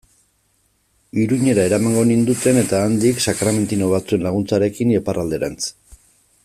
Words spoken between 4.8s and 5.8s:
Iparralderantz.